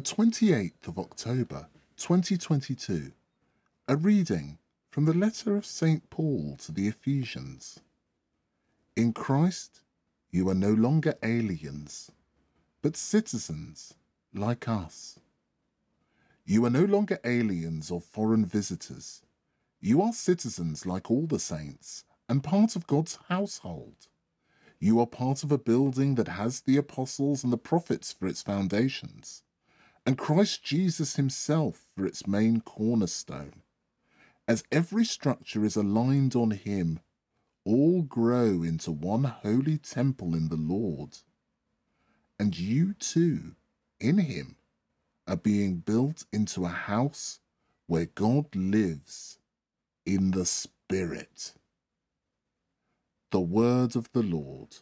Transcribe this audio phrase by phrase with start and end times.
[0.00, 3.12] 28th of October 2022,
[3.88, 4.58] a reading
[4.90, 6.08] from the letter of St.
[6.10, 7.80] Paul to the Ephesians.
[8.94, 9.80] In Christ,
[10.30, 12.10] you are no longer aliens,
[12.82, 13.94] but citizens
[14.34, 15.18] like us.
[16.44, 19.22] You are no longer aliens or foreign visitors.
[19.80, 24.08] You are citizens like all the saints and part of God's household.
[24.78, 28.42] You are part of a building that has the apostles and the prophets for its
[28.42, 29.42] foundations,
[30.06, 33.62] and Christ Jesus himself for its main cornerstone.
[34.46, 37.00] As every structure is aligned on him,
[37.64, 41.18] all grow into one holy temple in the Lord.
[42.38, 43.56] And you too,
[43.98, 44.54] in him,
[45.26, 47.40] are being built into a house
[47.88, 49.40] where God lives
[50.04, 51.54] in the Spirit.
[53.32, 54.76] The word of the Lord.